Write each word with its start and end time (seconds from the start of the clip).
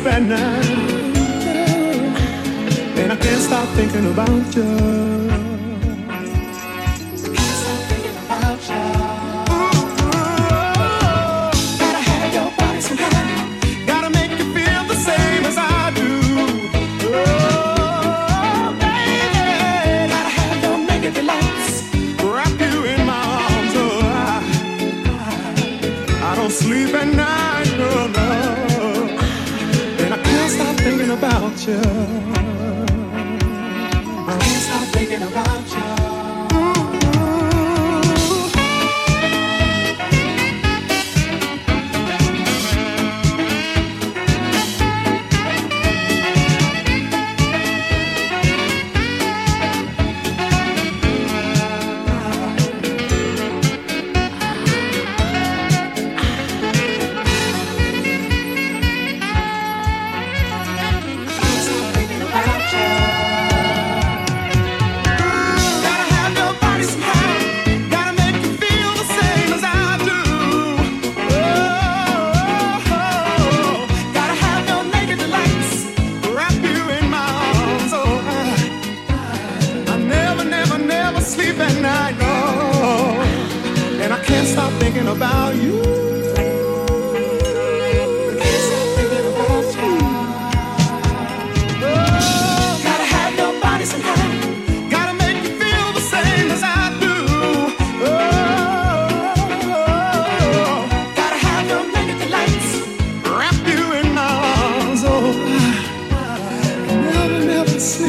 sleep 0.00 0.12
at 0.12 0.22
night. 0.22 0.66
And 2.98 3.12
I 3.12 3.16
can't 3.16 3.42
stop 3.42 3.68
thinking 3.76 4.12
about 4.12 4.54
you. 4.54 4.89
future. 31.70 32.39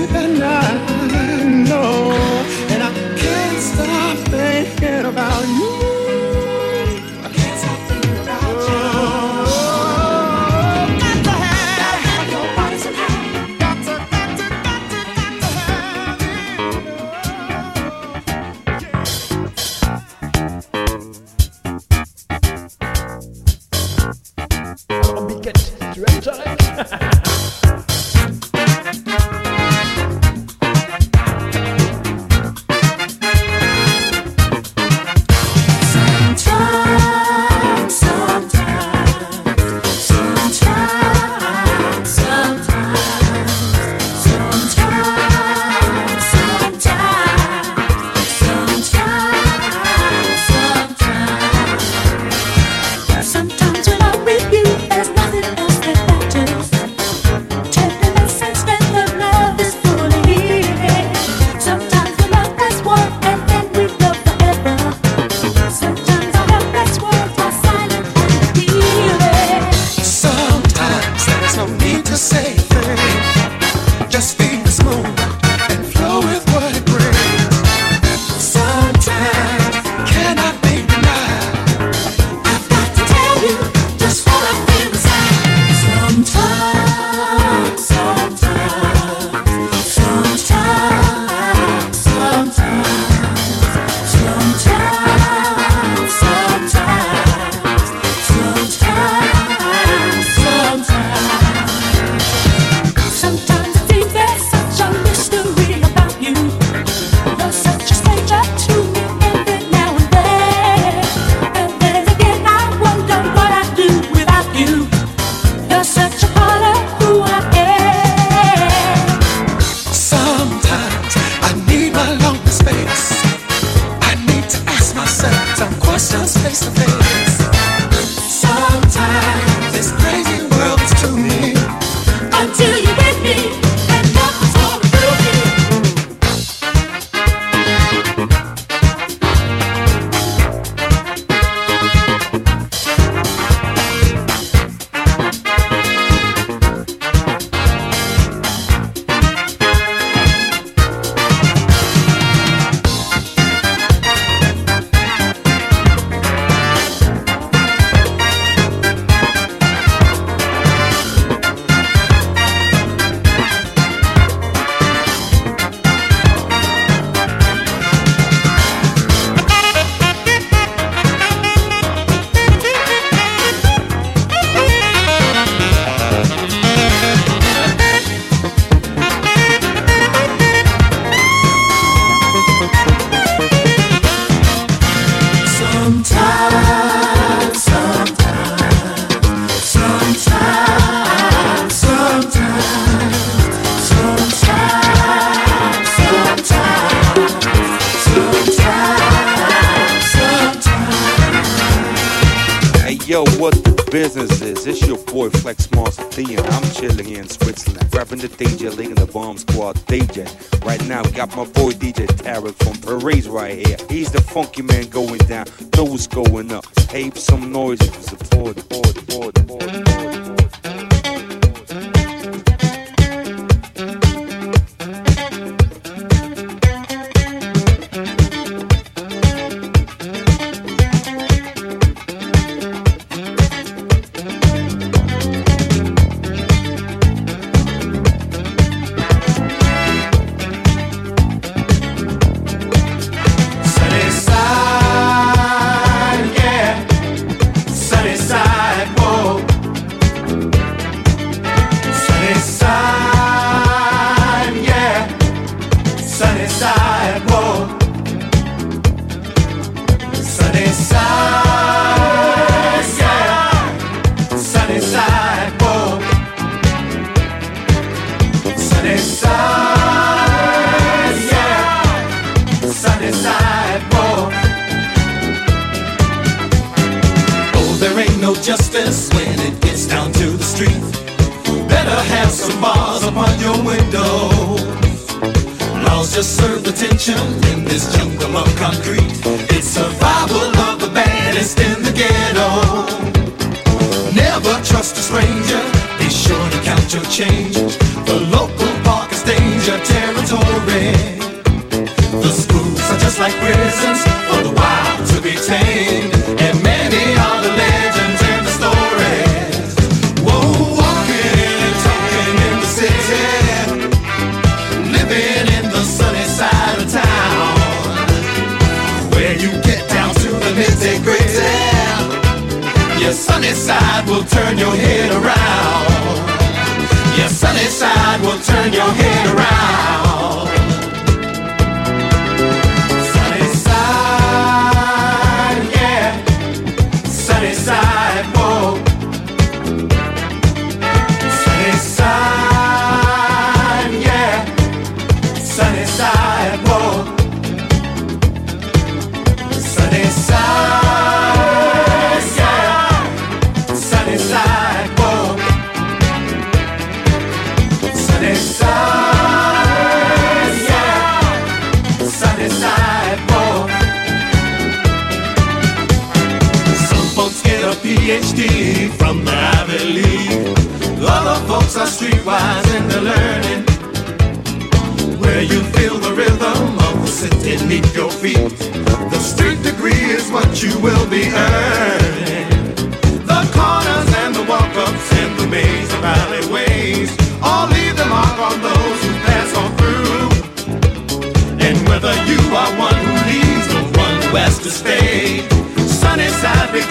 and 0.10 0.42
at. 0.42 0.51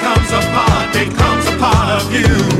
Becomes 0.00 0.33
a 0.33 0.40
part, 0.52 0.92
becomes 0.95 1.47
a 1.47 1.57
part 1.59 2.02
of 2.02 2.12
you. 2.12 2.59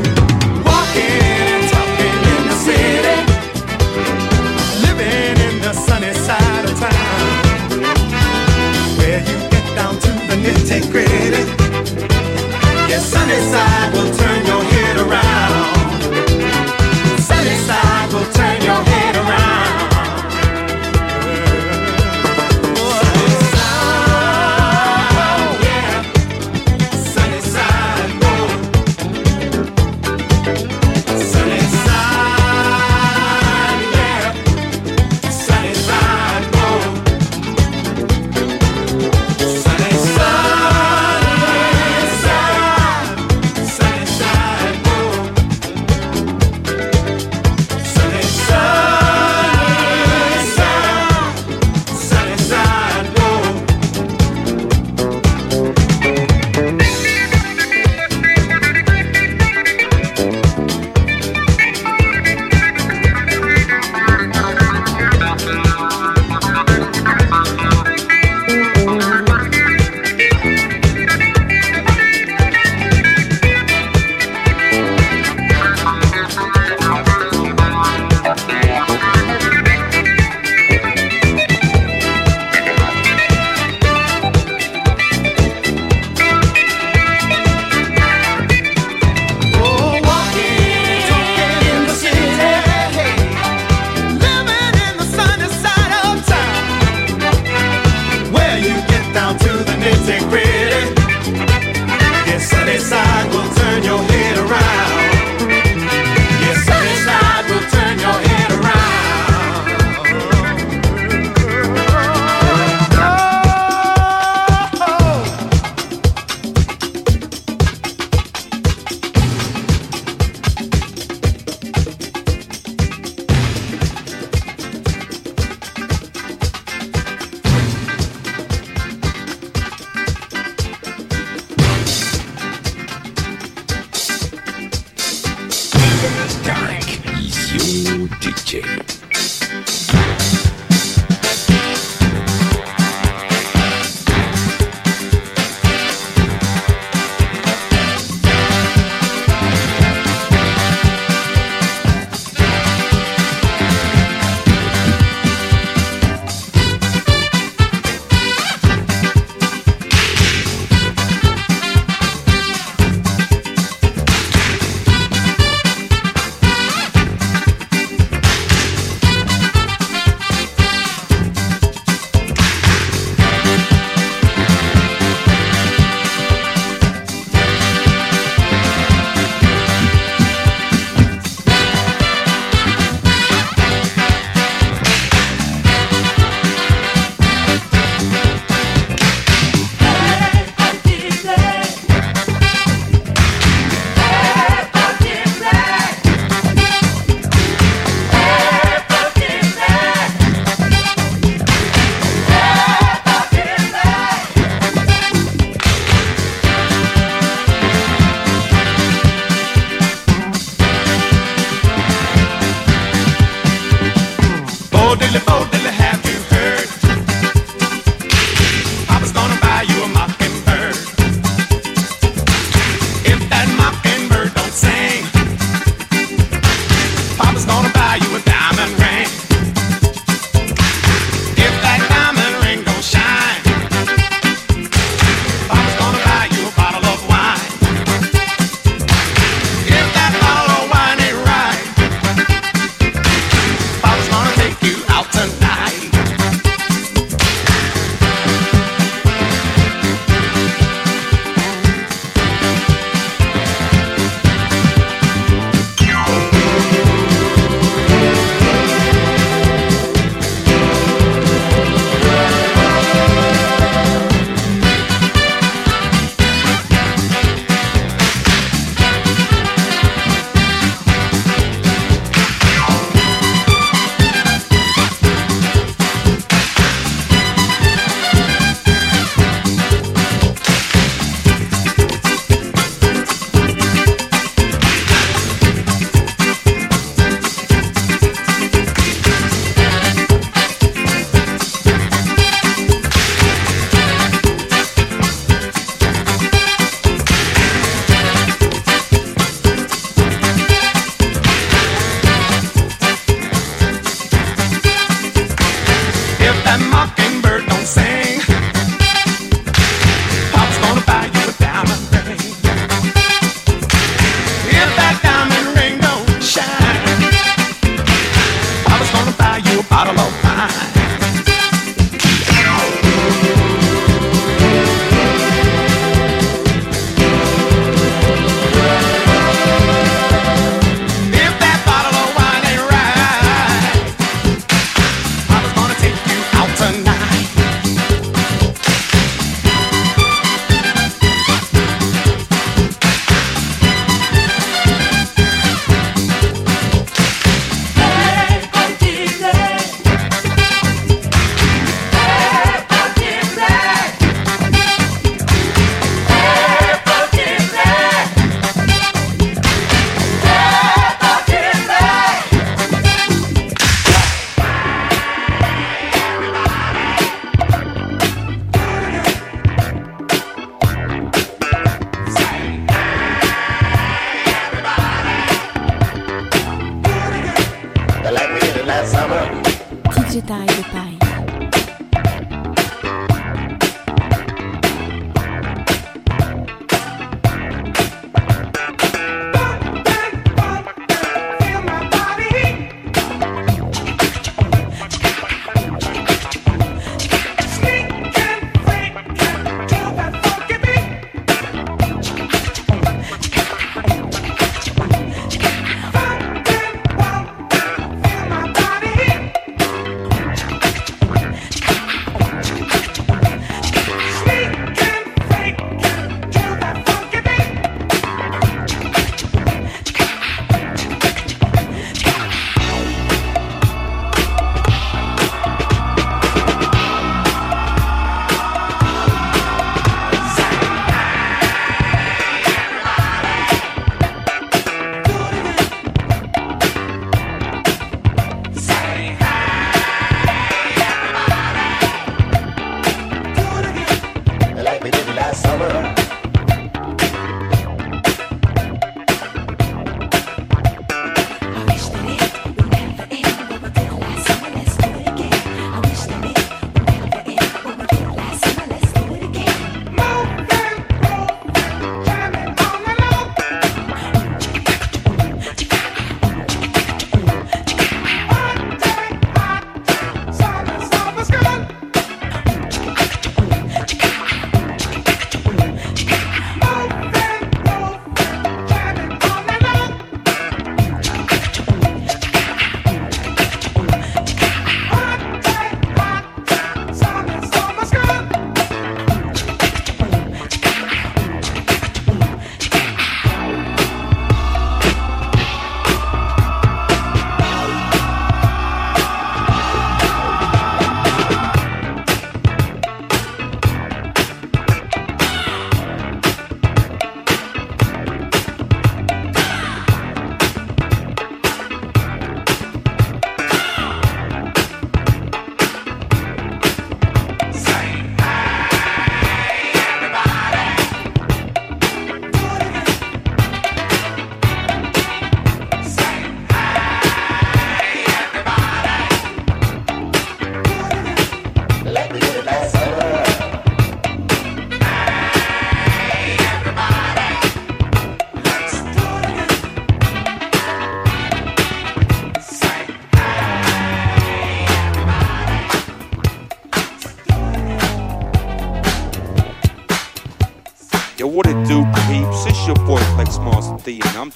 sing. 307.65 308.20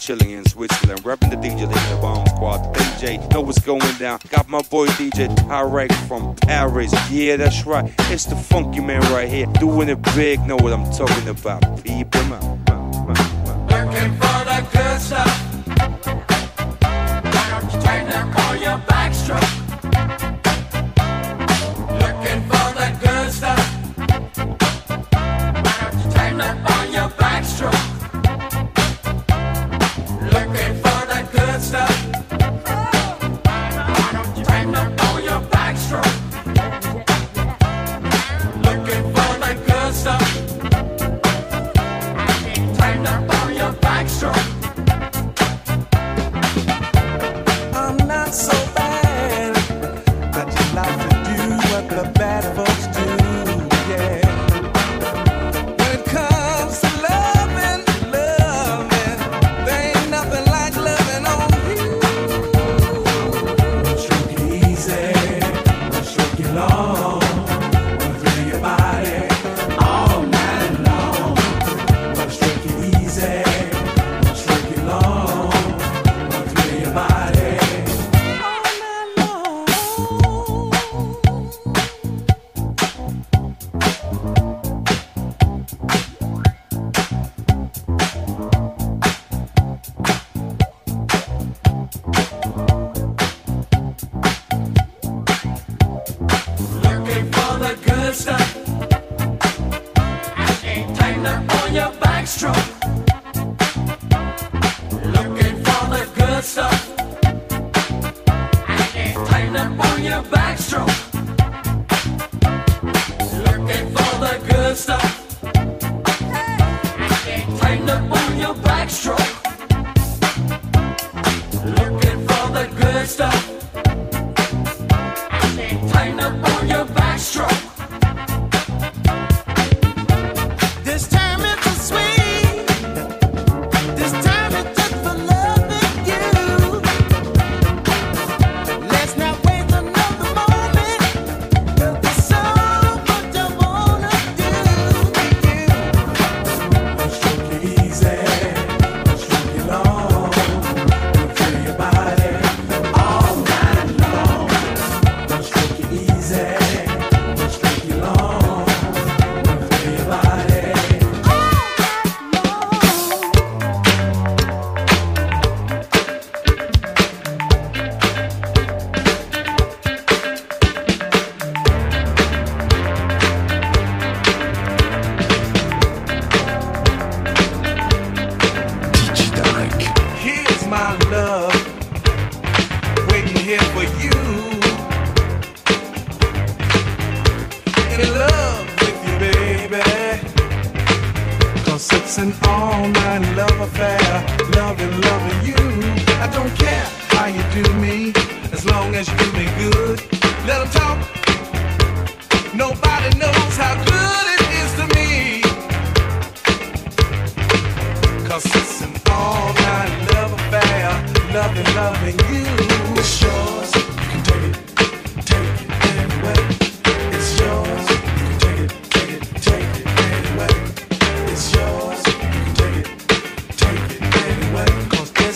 Chilling 0.05 0.31
in 0.31 0.45
Switzerland, 0.45 1.03
repping 1.03 1.31
the 1.31 1.35
DJ 1.35 1.63
in 1.63 1.69
the 1.69 1.99
bomb 1.99 2.23
squad. 2.27 2.75
DJ, 2.75 3.17
know 3.31 3.41
what's 3.41 3.59
going 3.59 3.81
down. 3.97 4.19
Got 4.29 4.47
my 4.47 4.61
boy 4.61 4.85
DJ 4.85 5.35
Tarek 5.35 5.91
from 6.07 6.35
Paris. 6.35 6.93
Yeah, 7.09 7.37
that's 7.37 7.65
right. 7.65 7.91
It's 8.11 8.25
the 8.25 8.35
funky 8.35 8.81
man 8.81 9.01
right 9.11 9.27
here, 9.27 9.47
doing 9.59 9.89
it 9.89 9.99
big. 10.13 10.45
Know 10.45 10.57
what 10.57 10.73
I'm 10.73 10.85
talking 10.91 11.27
about? 11.27 11.83
People, 11.83 12.23
man. 12.25 12.41
Looking 13.65 14.13
for 14.13 14.39
the 14.45 14.67
good 14.71 15.01
stuff. 15.01 15.27
Why 17.33 17.59
don't 17.59 17.73
you 17.73 17.81
turn 17.81 18.07
up 18.09 18.39
on 18.47 18.61
your 18.61 18.77
backstroke? 18.85 19.64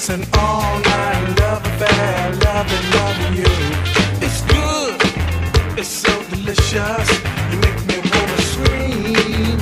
It's 0.01 0.07
an 0.07 0.25
all-night 0.31 1.39
love 1.41 1.65
affair, 1.65 2.33
loving, 2.45 2.85
loving 2.95 3.35
you. 3.35 3.51
It's 4.25 4.41
good, 4.43 4.95
it's 5.77 5.89
so 5.89 6.23
delicious. 6.29 7.09
You 7.51 7.57
make 7.59 7.85
me 7.85 7.97
wanna 8.09 8.41
scream. 8.41 9.58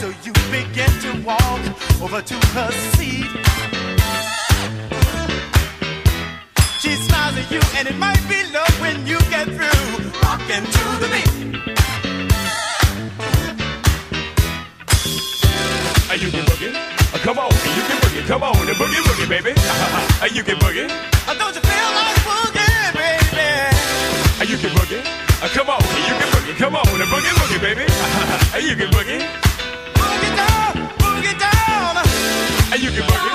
So 0.00 0.12
you 0.22 0.32
begin 0.50 0.90
to 1.00 1.10
walk 1.24 1.60
over 2.02 2.20
to 2.20 2.34
her 2.54 2.70
seat. 2.94 3.26
She 6.80 6.94
smiles 6.96 7.36
at 7.38 7.50
you, 7.50 7.60
and 7.78 7.88
it 7.88 7.96
might 7.96 8.22
be 8.28 8.42
love 8.52 8.80
when 8.80 9.06
you 9.06 9.18
get 9.30 9.46
through 9.46 10.10
rocking 10.22 10.64
to 10.76 10.84
the 11.02 11.08
beat. 11.12 11.32
You 16.16 16.28
uh, 16.28 16.30
can 16.30 16.44
boogie, 16.46 16.72
come 17.22 17.38
on, 17.38 17.50
you 17.52 17.82
can 17.88 17.98
boogie, 18.00 18.26
come 18.26 18.42
on, 18.42 18.54
boogie 18.54 19.02
boogie, 19.06 19.28
baby. 19.28 19.50
you 20.34 20.42
can 20.42 20.56
boogie. 20.56 20.88
Uh, 21.28 21.34
don't 21.34 21.54
you 21.54 21.60
feel 21.60 21.90
like 21.98 22.16
boogie, 22.24 22.92
baby? 22.94 24.48
You 24.48 24.56
uh, 24.56 24.60
can 24.60 24.70
boogie, 24.76 25.02
come 25.54 25.68
on, 25.68 25.82
you 25.82 26.14
can 26.20 26.28
boogie, 26.32 26.56
come 26.56 26.76
on, 26.76 26.84
boogie 26.84 27.34
boogie, 27.40 27.60
baby. 27.60 27.82
you 28.66 28.76
can 28.76 28.90
boogie. 28.90 29.45
and 32.72 32.82
you 32.82 32.90
can 32.90 33.02
boogie. 33.06 33.34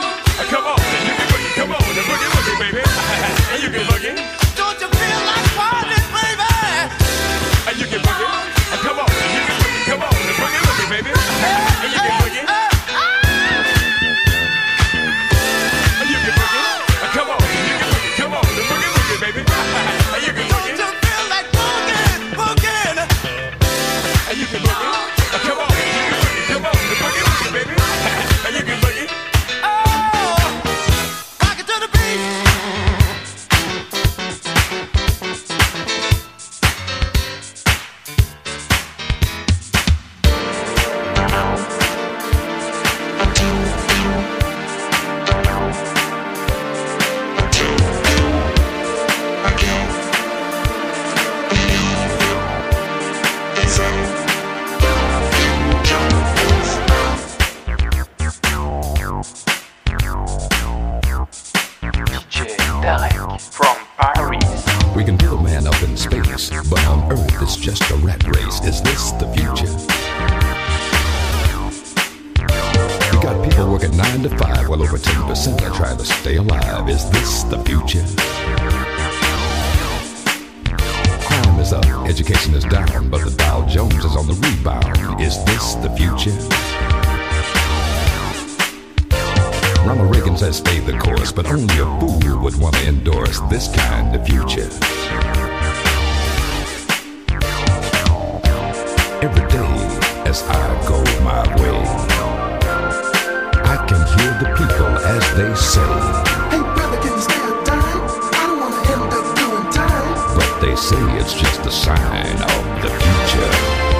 Come 0.50 0.65
uh, 0.65 0.72
on, 0.72 0.80
you 1.08 1.13
can 1.15 1.28
boogie. 1.32 1.54
Come 1.56 1.72
on, 1.72 1.82
and 1.82 2.08
boogie, 2.10 2.30
boogie, 2.36 2.58
baby. 2.63 2.82
And 3.52 3.63
you 3.63 3.70
can 3.70 3.84
uh, 3.86 3.91
boogie. 3.91 4.15
Don't 4.56 4.80
you 4.82 4.89
feel 4.91 5.22
like 5.30 5.48
partying, 5.56 6.10
baby? 6.12 6.52
And 7.70 7.76
you 7.80 7.88
can 7.88 8.02
boogie. 8.02 8.30
Come 8.84 9.00
on, 9.00 9.08
you 9.08 9.41
can 9.48 9.58
boogie. 9.62 9.84
Come 9.88 10.02
on, 10.02 10.13
and 10.15 10.38
boogie, 10.41 10.62
boogie, 10.67 10.89
baby. 10.89 11.12
And 11.12 11.91
you 11.94 12.00
can 12.00 12.21
rebound. 84.41 85.21
Is 85.21 85.43
this 85.45 85.75
the 85.75 85.89
future? 85.95 86.38
Ronald 89.86 90.15
Reagan 90.15 90.38
says 90.38 90.58
stay 90.58 90.80
the 90.80 90.97
course, 90.97 91.32
but 91.32 91.47
only 91.47 91.73
a 91.80 91.86
fool 91.99 92.41
would 92.43 92.56
want 92.60 92.75
to 92.75 92.88
endorse 92.88 93.39
this 93.49 93.67
kind 93.75 94.15
of 94.15 94.25
future. 94.25 94.69
Every 99.21 99.47
day 99.49 99.73
as 100.30 100.43
I 100.43 100.88
go 100.88 100.97
my 101.23 101.43
way, 101.62 101.82
I 103.63 103.75
can 103.88 104.01
hear 104.17 104.32
the 104.41 104.49
people 104.58 104.93
as 105.15 105.23
they 105.36 105.54
say, 105.56 105.91
Hey 106.49 106.62
brother, 106.75 106.97
can 107.01 107.13
you 107.13 107.21
stay 107.21 107.41
a 107.41 107.63
dime? 107.63 108.06
I 108.34 108.43
don't 108.47 108.60
wanna 108.60 108.82
end 108.93 109.13
up 109.13 109.27
doing 109.38 109.67
time. 109.73 110.38
but 110.38 110.51
they 110.62 110.75
say 110.75 111.01
it's 111.19 111.34
just 111.34 111.65
a 111.65 111.71
sign 111.71 112.36
of 112.41 112.82
the 112.82 112.89
future. 112.89 113.90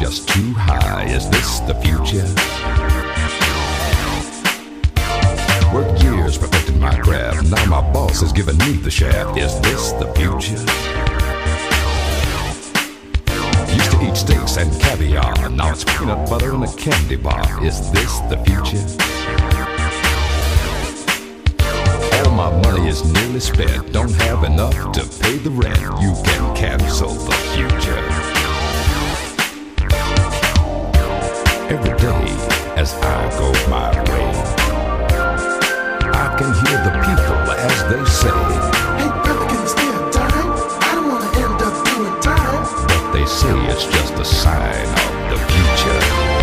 Just 0.00 0.30
too 0.30 0.54
high. 0.54 1.04
Is 1.04 1.28
this 1.28 1.60
the 1.60 1.74
future? 1.74 2.24
Worked 5.74 6.02
years 6.02 6.38
perfecting 6.38 6.80
my 6.80 6.98
craft. 7.00 7.50
Now 7.50 7.66
my 7.66 7.92
boss 7.92 8.22
has 8.22 8.32
given 8.32 8.56
me 8.58 8.72
the 8.72 8.90
shaft. 8.90 9.36
Is 9.36 9.60
this 9.60 9.92
the 9.92 10.06
future? 10.14 10.56
Used 13.74 13.90
to 13.90 14.00
eat 14.02 14.16
steaks 14.16 14.56
and 14.56 14.72
caviar. 14.80 15.50
Now 15.50 15.72
it's 15.72 15.84
peanut 15.84 16.30
butter 16.30 16.54
and 16.54 16.64
a 16.64 16.72
candy 16.76 17.16
bar. 17.16 17.62
Is 17.62 17.92
this 17.92 18.20
the 18.30 18.38
future? 18.46 18.80
All 22.24 22.32
my 22.32 22.50
money 22.62 22.88
is 22.88 23.04
nearly 23.04 23.40
spent. 23.40 23.92
Don't 23.92 24.14
have 24.22 24.44
enough 24.44 24.92
to 24.92 25.02
pay 25.22 25.36
the 25.36 25.50
rent. 25.50 25.78
You 26.00 26.14
can 26.24 26.56
cancel 26.56 27.10
the 27.10 27.34
future. 27.54 28.19
Every 31.70 31.96
day 31.98 32.26
as 32.76 32.94
I 32.94 33.30
go 33.38 33.52
my 33.70 33.90
way, 34.10 34.30
I 36.10 36.34
can 36.36 36.50
hear 36.60 36.78
the 36.82 36.90
people 37.06 37.46
as 37.48 37.78
they 37.86 38.04
say, 38.10 38.40
Hey 38.98 39.08
brother, 39.22 39.46
can 39.46 39.60
you 39.60 39.68
stay 39.68 39.86
a 39.86 40.10
dime? 40.10 40.50
I 40.82 40.92
don't 40.96 41.08
wanna 41.08 41.30
end 41.38 41.62
up 41.62 41.76
doing 41.86 42.20
time. 42.20 42.64
but 42.88 43.12
they 43.12 43.24
say 43.24 43.54
it's 43.70 43.84
just 43.84 44.14
a 44.14 44.24
sign 44.24 44.88
of 45.30 45.38
the 45.38 45.46
future. 45.46 46.39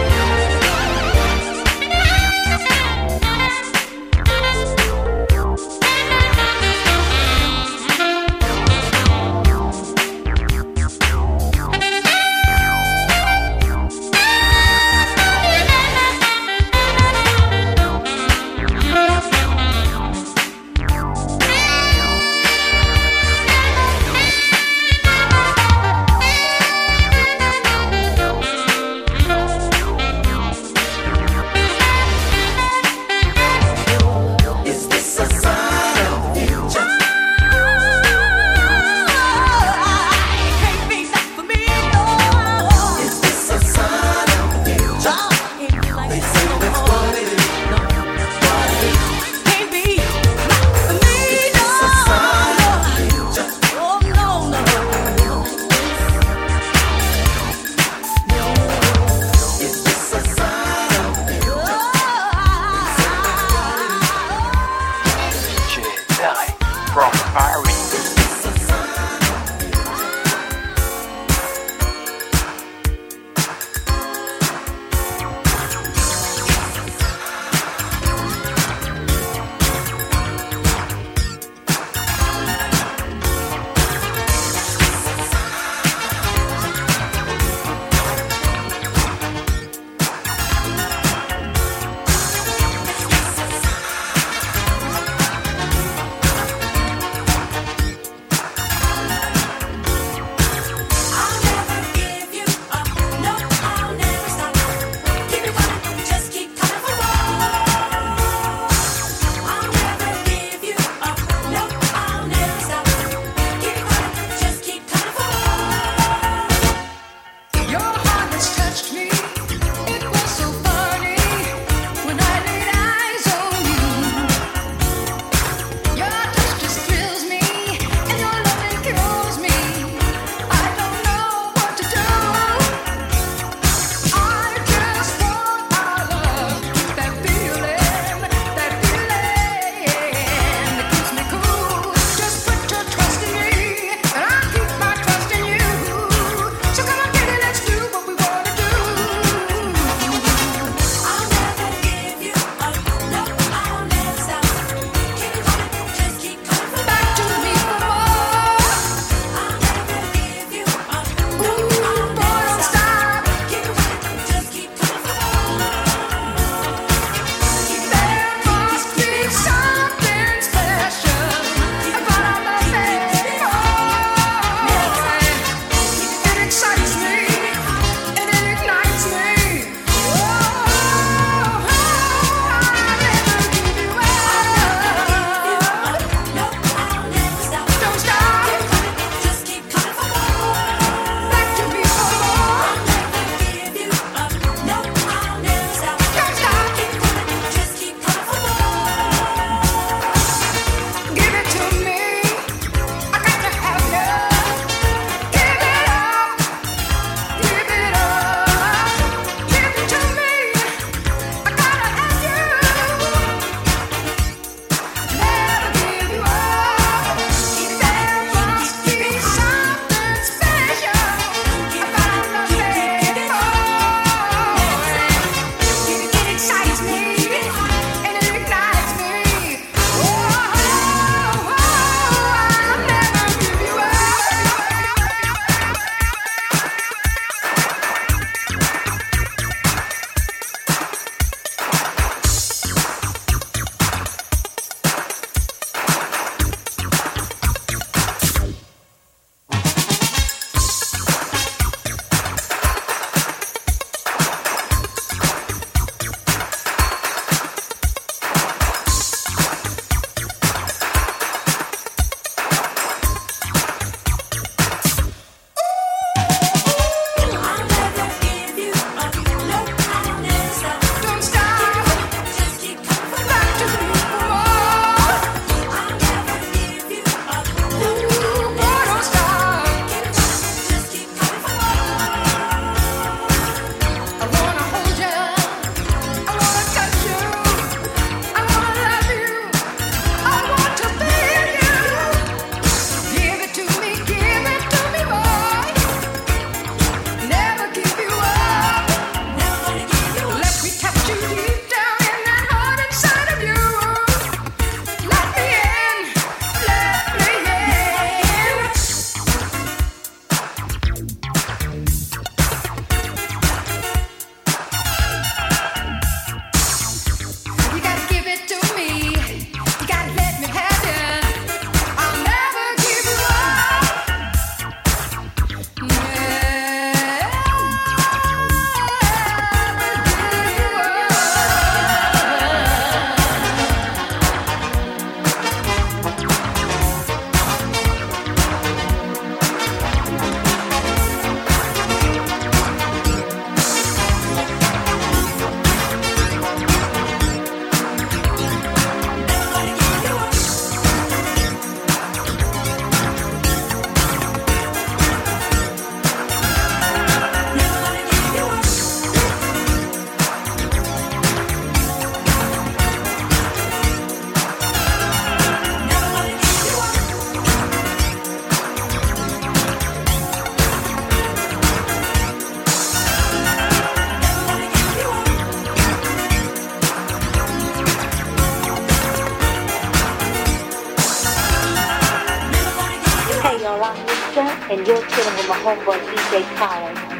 And 383.80 384.88
you're 384.88 384.98
chilling 384.98 385.36
with 385.38 385.48
my 385.48 385.60
homeboy 385.60 386.00
DJ 386.10 386.44
Khaled. 386.58 387.17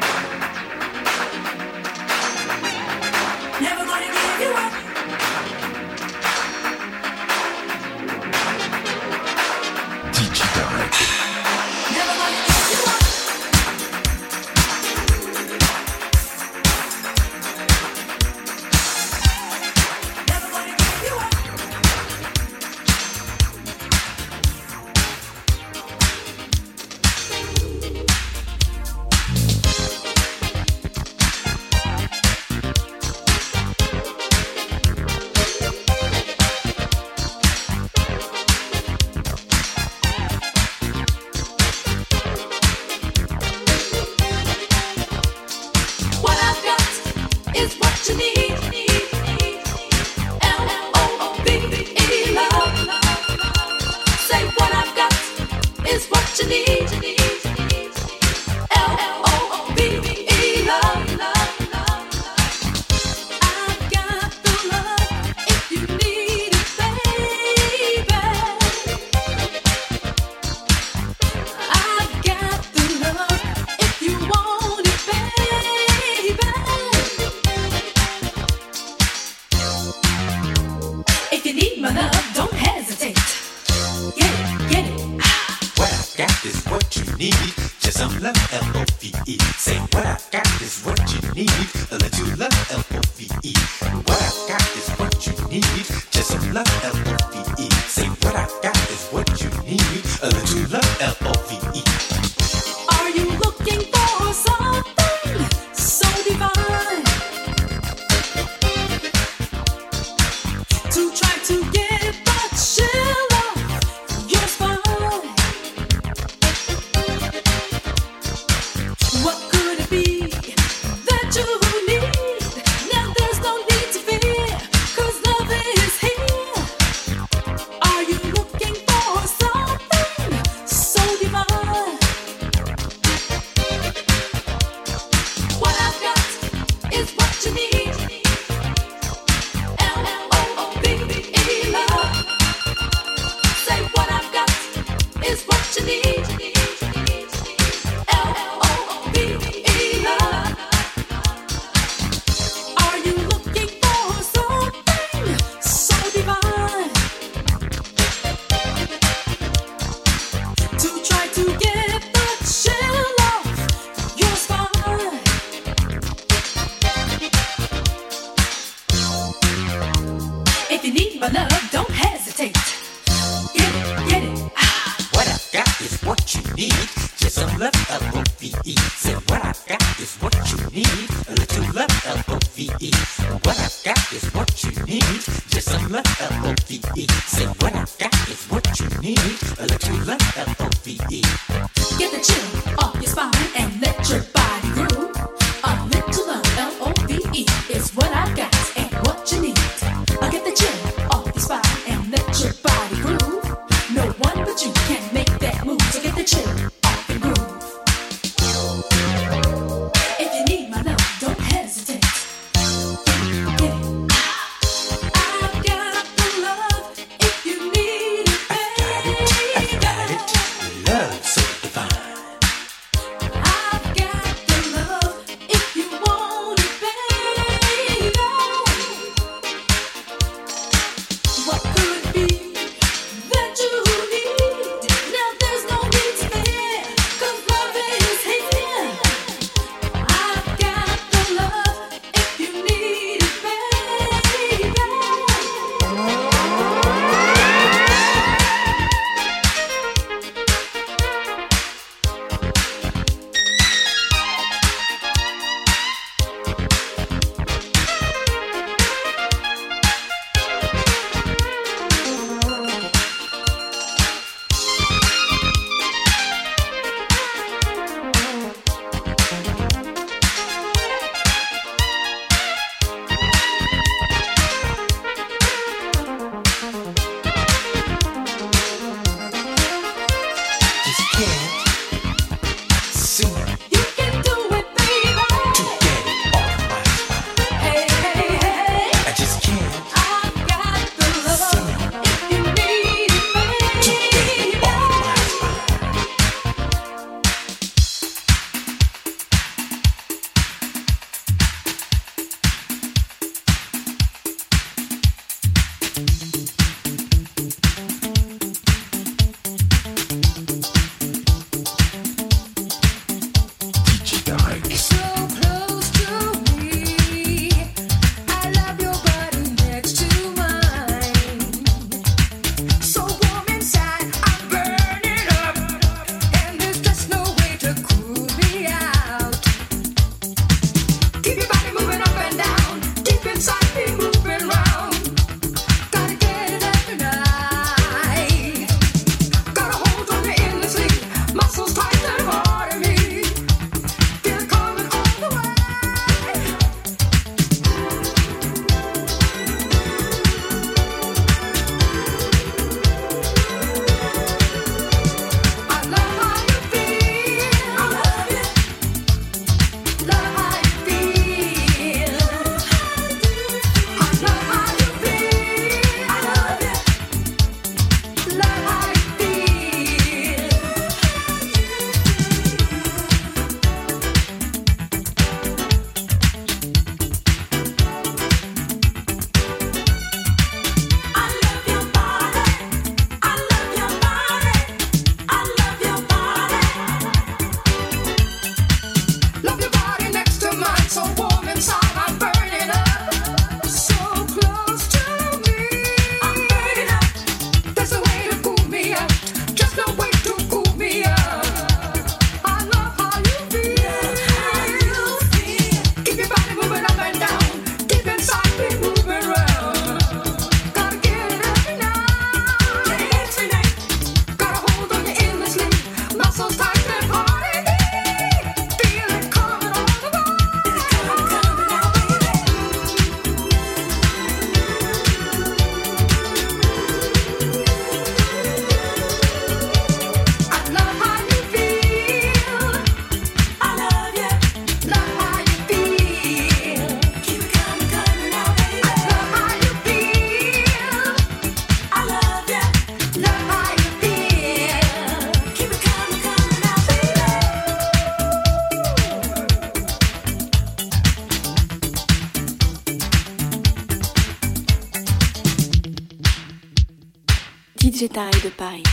DJ 458.18 458.24
Tarek 458.24 458.42
de 458.42 458.50
Paris. 458.50 458.87